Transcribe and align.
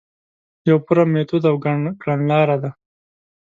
یو 0.67 0.77
فورم، 0.85 1.09
میتود 1.13 1.43
او 1.49 1.55
کڼلاره 2.01 2.57
ده. 2.63 2.69